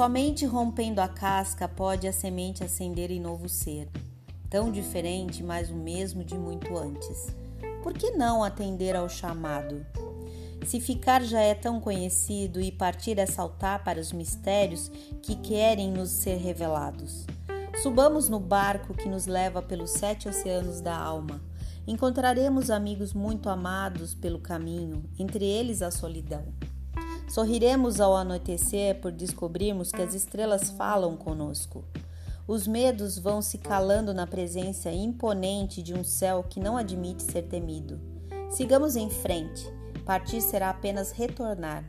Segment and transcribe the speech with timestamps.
[0.00, 3.86] Somente rompendo a casca pode a semente acender em novo ser,
[4.48, 7.36] tão diferente, mas o mesmo de muito antes.
[7.82, 9.84] Por que não atender ao chamado?
[10.64, 14.90] Se ficar já é tão conhecido e partir é saltar para os mistérios
[15.20, 17.26] que querem nos ser revelados.
[17.82, 21.42] Subamos no barco que nos leva pelos sete oceanos da alma.
[21.86, 26.69] Encontraremos amigos muito amados pelo caminho, entre eles a solidão.
[27.30, 31.84] Sorriremos ao anoitecer por descobrirmos que as estrelas falam conosco.
[32.44, 37.42] Os medos vão se calando na presença imponente de um céu que não admite ser
[37.42, 38.00] temido.
[38.50, 39.64] Sigamos em frente.
[40.04, 41.84] Partir será apenas retornar.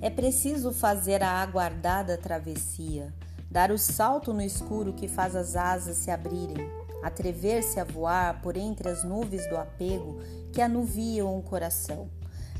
[0.00, 3.12] É preciso fazer a aguardada travessia
[3.56, 6.70] dar o salto no escuro que faz as asas se abrirem,
[7.02, 10.20] atrever-se a voar por entre as nuvens do apego
[10.52, 12.10] que anuviam o coração,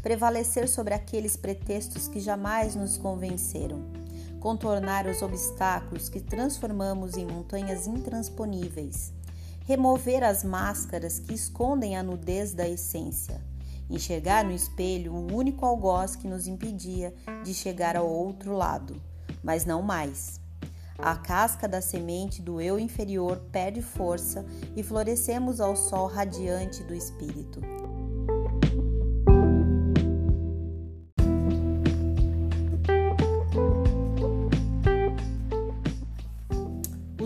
[0.00, 3.84] prevalecer sobre aqueles pretextos que jamais nos convenceram,
[4.40, 9.12] contornar os obstáculos que transformamos em montanhas intransponíveis,
[9.66, 13.38] remover as máscaras que escondem a nudez da essência,
[13.90, 18.98] enxergar no espelho o único algoz que nos impedia de chegar ao outro lado,
[19.44, 20.45] mas não mais.
[20.98, 24.44] A casca da semente do eu inferior perde força
[24.74, 27.60] e florescemos ao sol radiante do espírito.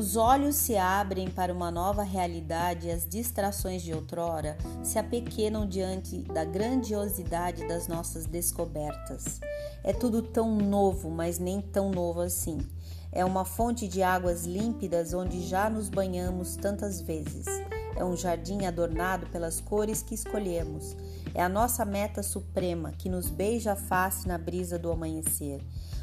[0.00, 5.68] Os olhos se abrem para uma nova realidade e as distrações de outrora se apequenam
[5.68, 9.40] diante da grandiosidade das nossas descobertas.
[9.84, 12.58] É tudo tão novo, mas nem tão novo assim.
[13.12, 17.46] É uma fonte de águas límpidas onde já nos banhamos tantas vezes.
[17.96, 20.96] É um jardim adornado pelas cores que escolhemos.
[21.34, 25.60] É a nossa meta suprema que nos beija a face na brisa do amanhecer.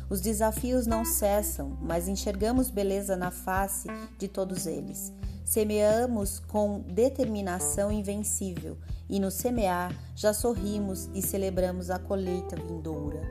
[0.09, 5.13] Os desafios não cessam, mas enxergamos beleza na face de todos eles.
[5.43, 8.77] Semeamos com determinação invencível
[9.09, 13.21] e no semear já sorrimos e celebramos a colheita vindoura.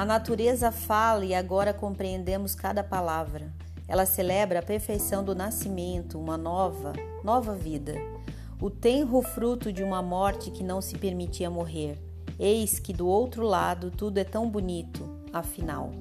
[0.00, 3.52] A natureza fala e agora compreendemos cada palavra.
[3.86, 7.96] Ela celebra a perfeição do nascimento, uma nova, nova vida.
[8.58, 11.98] O tenro fruto de uma morte que não se permitia morrer.
[12.38, 15.92] Eis que do outro lado tudo é tão bonito, afinal.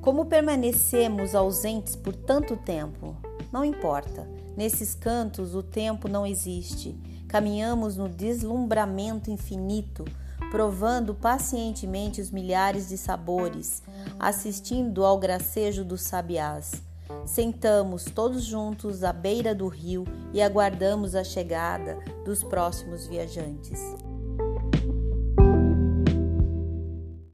[0.00, 3.14] Como permanecemos ausentes por tanto tempo?
[3.52, 4.26] Não importa.
[4.56, 6.98] Nesses cantos o tempo não existe.
[7.28, 10.02] Caminhamos no deslumbramento infinito
[10.50, 13.82] provando pacientemente os milhares de sabores,
[14.18, 16.72] assistindo ao gracejo dos sabiás.
[17.26, 23.80] Sentamos todos juntos à beira do rio e aguardamos a chegada dos próximos viajantes.